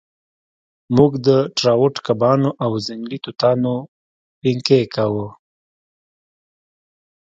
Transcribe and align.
موږ 0.95 1.11
د 1.27 1.29
ټراوټ 1.57 1.95
کبانو 2.07 2.49
او 2.63 2.71
ځنګلي 2.87 3.17
توتانو 3.25 3.75
پینکیک 4.39 4.91
یادوو 4.97 5.27